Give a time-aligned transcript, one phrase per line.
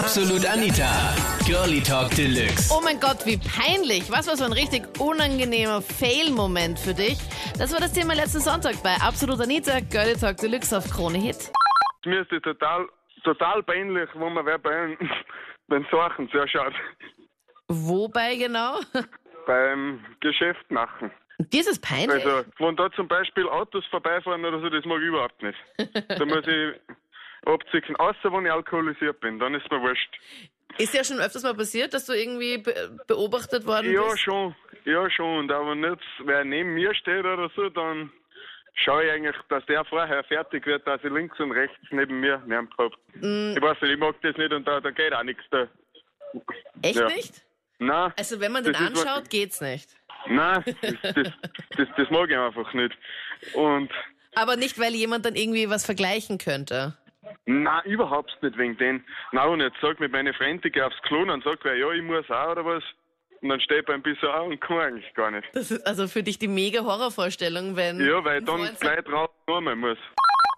[0.00, 0.88] Absolut Anita.
[1.46, 2.72] Girlie Talk Deluxe.
[2.74, 4.10] Oh mein Gott, wie peinlich.
[4.10, 7.18] Was war so ein richtig unangenehmer Fail-Moment für dich?
[7.58, 11.52] Das war das Thema letzten Sonntag bei Absolut Anita, Girlie Talk Deluxe auf Krone Hit.
[12.06, 12.86] Mir ist das total,
[13.24, 14.96] total peinlich, wo man wer bei
[15.70, 16.72] den Sachen zuschaut.
[17.68, 18.80] Wobei genau?
[19.46, 21.10] Beim Geschäft machen.
[21.52, 22.24] Dieses peinlich.
[22.24, 25.58] Also, wenn da zum Beispiel Autos vorbeifahren oder so, das mag ich überhaupt nicht.
[26.08, 26.80] Da muss ich
[27.46, 30.10] abziehen, außer wenn ich alkoholisiert bin, dann ist mir wurscht.
[30.78, 34.20] Ist ja schon öfters mal passiert, dass du irgendwie be beobachtet worden Ja, bist?
[34.20, 35.38] schon, ja, schon.
[35.40, 38.12] Und aber nicht, wer neben mir steht oder so, dann
[38.74, 42.38] schaue ich eigentlich, dass der vorher fertig wird, dass ich links und rechts neben mir
[42.46, 42.92] niemand hab.
[43.14, 43.54] Mm.
[43.56, 45.66] Ich weiß nicht, ich mag das nicht und da, da geht auch nichts da.
[46.82, 47.08] Echt Ja.
[47.08, 47.42] nicht?
[47.78, 49.88] Nein, Also wenn man den ist was- anschaut, geht's nicht.
[50.28, 51.32] nein, das, das,
[51.76, 52.96] das, das mag ich einfach nicht.
[53.54, 53.90] Und
[54.36, 56.96] Aber nicht, weil jemand dann irgendwie was vergleichen könnte.
[57.46, 59.04] Nein, überhaupt nicht wegen den.
[59.32, 61.90] Nein, und jetzt sagt mir meine Freundin, die geht aufs Klo, dann sagt wer, ja,
[61.92, 62.84] ich muss auch oder was.
[63.42, 65.48] Und dann steht beim bisschen auch und kann eigentlich gar nicht.
[65.54, 67.98] Das ist also für dich die mega Horrorvorstellung, wenn.
[68.00, 69.98] Ja, weil dann gleich drauf nochmal muss.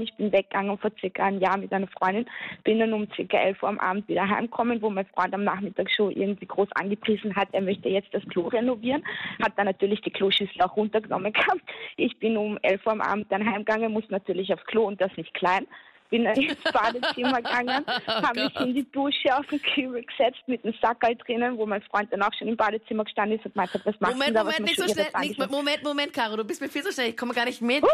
[0.00, 2.24] Ich bin weggegangen vor circa einem Jahr mit einer Freundin,
[2.62, 5.90] bin dann um circa 11 Uhr am Abend wieder heimgekommen, wo mein Freund am Nachmittag
[5.90, 9.04] schon irgendwie groß angepriesen hat, er möchte jetzt das Klo renovieren,
[9.42, 11.62] hat dann natürlich die Kloschüssel auch runtergenommen gehabt.
[11.96, 15.10] Ich bin um 11 Uhr am Abend dann heimgegangen, muss natürlich aufs Klo und das
[15.16, 15.66] nicht klein.
[16.10, 20.64] Bin dann ins Badezimmer gegangen, habe mich in die Dusche auf den Kübel gesetzt mit
[20.64, 23.74] einem Sackerl drinnen, wo mein Freund dann auch schon im Badezimmer gestanden ist und gemeint
[23.74, 24.44] hat, was machst Moment, du da?
[24.44, 25.06] Moment, nicht so schnell.
[25.20, 27.10] Nicht, Moment, Moment, Caro, du bist mir viel zu schnell.
[27.10, 27.84] Ich komme gar nicht mit.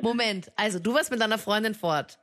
[0.00, 2.18] Moment, also du warst mit deiner Freundin fort.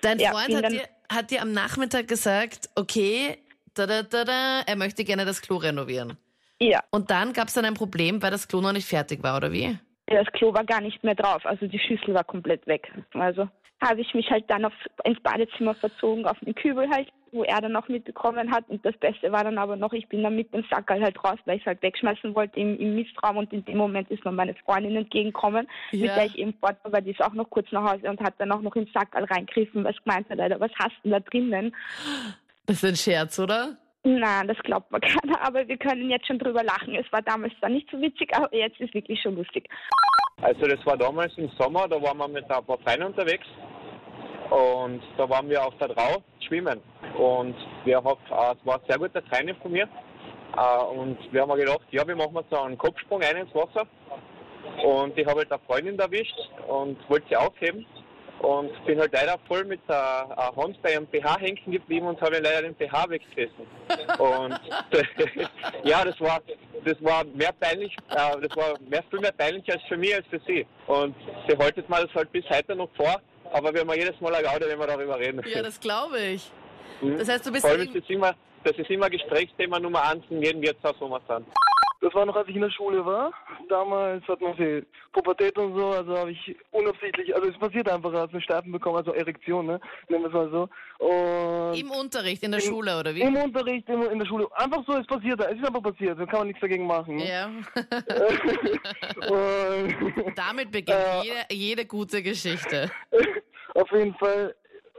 [0.00, 3.38] Dein Ja, Freund hat dir, hat dir am Nachmittag gesagt, okay,
[3.74, 6.16] da, da, da, da, er möchte gerne das Klo renovieren.
[6.60, 6.82] Ja.
[6.90, 9.52] Und dann gab es dann ein Problem, weil das Klo noch nicht fertig war, oder
[9.52, 9.78] wie?
[10.06, 12.92] Das Klo war gar nicht mehr drauf, also die Schüssel war komplett weg.
[13.14, 13.48] Also
[13.80, 14.72] habe ich mich halt dann auf,
[15.04, 18.68] ins Badezimmer verzogen, auf den Kübel halt, wo er dann noch mitbekommen hat.
[18.68, 21.38] Und das Beste war dann aber noch, ich bin dann mit dem Sackerl halt raus,
[21.44, 23.36] weil ich es halt wegschmeißen wollte im, im Mistraum.
[23.38, 26.14] Und in dem Moment ist mir meine Freundin entgegengekommen, mit Ja.
[26.14, 28.34] der ich eben fort war, weil die ist auch noch kurz nach Hause und hat
[28.38, 31.74] dann auch noch ins Sackerl reingriffen, was gemeint hat, Alter, was hast du da drinnen?
[32.66, 33.76] Das ist ein Scherz, oder?
[34.04, 36.94] Nein, das glaubt mir keiner, aber wir können jetzt schon drüber lachen.
[36.94, 39.68] Es war damals zwar nicht so witzig, aber jetzt ist wirklich schon lustig.
[40.42, 43.46] Also das war damals im Sommer, da waren wir mit ein paar Freunden unterwegs
[44.50, 46.80] und da waren wir auf der Drau schwimmen
[47.16, 47.54] und
[47.84, 49.88] wir haben, äh, es war ein sehr guter Training von mir
[50.56, 53.86] äh, und wir haben gedacht, ja, wir machen jetzt so einen Kopfsprung ein ins Wasser
[54.84, 56.36] und ich habe halt eine Freundin erwischt
[56.68, 57.86] und wollte sie aufheben
[58.40, 62.20] und bin halt leider voll mit der äh, Hand bei ihrem BH hängen geblieben und
[62.20, 63.66] habe leider den BH weggerissen.
[64.18, 64.60] Und
[65.84, 66.40] ja, das war
[66.84, 70.26] das war mehr peinlich, äh, das war mehr, viel mehr peinlich als für mich als
[70.28, 70.66] für sie.
[70.86, 71.14] Und
[71.48, 73.20] sie haltet mir das halt bis heute noch vor,
[73.52, 75.42] aber wir haben jedes Mal eine Gaude, wenn wir darüber reden.
[75.46, 76.50] Ja, das glaube ich.
[77.00, 77.18] Mhm.
[77.18, 80.24] Das heißt, du bist Vor allem ist das immer, das ist immer Gesprächsthema Nummer eins
[80.30, 81.46] in jedem Wirtshaus, wo wir sind.
[82.04, 83.32] Das war noch, als ich in der Schule war.
[83.70, 84.84] Damals hat man viel
[85.14, 88.96] Pubertät und so, also habe ich unabsichtlich, also es passiert einfach, als eine Steifen bekommen,
[88.98, 89.80] also Erektion, ne?
[90.10, 90.68] Nennen wir es mal so.
[91.06, 93.22] Und im Unterricht, in der Im- Schule, oder wie?
[93.22, 94.46] im Unterricht, im, in der Schule.
[94.54, 97.18] Einfach so, es passiert, es ist einfach passiert, da kann man nichts dagegen machen.
[97.20, 97.48] Ja.
[99.28, 101.22] Und Damit beginnt Äh.
[101.22, 102.90] jede, jede gute Geschichte.
[103.74, 104.54] auf jeden Fall,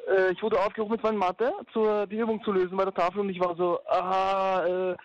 [0.08, 3.20] äh, ich wurde aufgerufen mit meinem Mathe, zur, die Übung zu lösen bei der Tafel
[3.22, 4.96] und ich war so, aha, äh,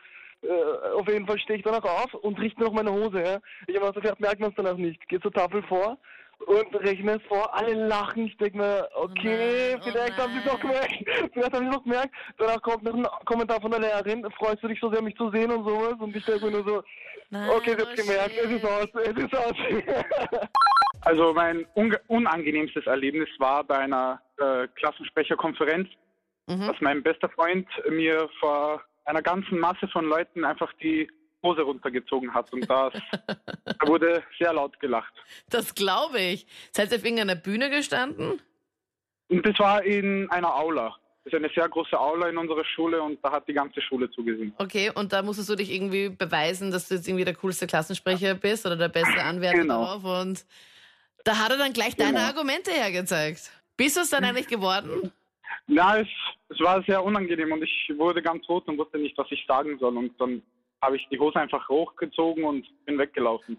[0.97, 3.23] auf jeden Fall stehe ich danach auf und richte noch meine Hose.
[3.23, 3.39] Ja?
[3.67, 5.07] Ich habe mir so gedacht, merkt man es danach nicht.
[5.09, 5.99] Gehe zur Tafel vor
[6.47, 7.55] und rechne es vor.
[7.55, 8.27] Alle lachen.
[8.27, 10.73] Ich denke mir, okay, nein, oh vielleicht haben sie es noch nein.
[10.73, 11.33] gemerkt.
[11.35, 12.11] Vielleicht haben sie es noch gemerkt.
[12.39, 14.27] Danach kommt noch ein Kommentar von der Lehrerin.
[14.39, 15.95] Freust du dich so sehr, mich zu sehen und sowas?
[15.99, 16.83] Und ich denke mir nur so,
[17.31, 19.53] Nein, okay, sie oh hat gemerkt, es ist aus, es ist aus.
[21.03, 25.89] Also mein unge- unangenehmstes Erlebnis war bei einer äh, Klassensprecherkonferenz,
[26.47, 26.67] Mhm.
[26.67, 31.11] dass mein bester Freund mir vor einer ganzen Masse von Leuten einfach die
[31.43, 32.93] Hose runtergezogen hat und das
[33.27, 35.13] da wurde sehr laut gelacht.
[35.49, 36.47] Das glaube ich.
[36.73, 38.41] Seid ihr auf irgendeiner Bühne gestanden?
[39.29, 40.97] Und das war in einer Aula.
[41.25, 44.11] Das ist eine sehr große Aula in unserer Schule und da hat die ganze Schule
[44.11, 44.55] zugesehen.
[44.59, 48.35] Okay, und da musstest du dich irgendwie beweisen, dass du jetzt irgendwie der coolste Klassensprecher
[48.35, 49.85] bist oder der beste Anwärter Genau.
[49.85, 50.05] darauf.
[50.23, 50.45] Und
[51.25, 52.25] da hat er dann gleich deine Genau.
[52.25, 53.51] Argumente hergezeigt.
[53.77, 55.13] Bist du es dann eigentlich geworden?
[55.67, 56.09] Na, es,
[56.49, 59.79] es war sehr unangenehm und ich wurde ganz rot und wusste nicht, was ich sagen
[59.79, 59.97] soll.
[59.97, 60.43] Und dann
[60.83, 63.59] habe ich die Hose einfach hochgezogen und bin weggelaufen.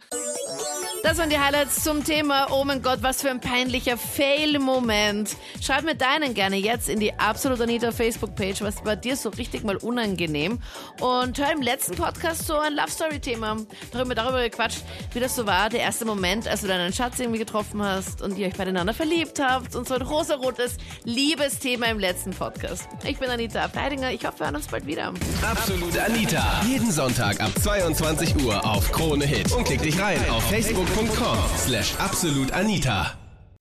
[1.03, 5.36] Das waren die Highlights zum Thema, oh mein Gott, was für ein peinlicher Fail-Moment.
[5.59, 9.63] Schreib mir deinen gerne jetzt in die Absolut Anita Facebook-Page, was war dir so richtig
[9.63, 10.59] mal unangenehm.
[11.00, 13.57] Und hör im letzten Podcast so ein Love-Story-Thema.
[13.92, 14.83] Darüber, darüber gequatscht,
[15.13, 18.38] wie das so war, der erste Moment, als du deinen Schatz irgendwie getroffen hast und
[18.38, 22.88] ihr euch beieinander verliebt habt und so ein rosarotes Liebesthema im letzten Podcast.
[23.06, 25.13] Ich bin Anita Abteidinger, ich hoffe, wir hören uns bald wieder.
[25.42, 26.62] Absolut Anita.
[26.68, 29.51] Jeden Sonntag ab 22 Uhr auf Krone Hit.
[29.51, 30.48] Und klick dich rein auf
[30.91, 33.20] facebook.com slash absolutanita.